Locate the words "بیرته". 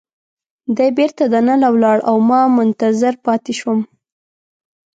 0.97-1.23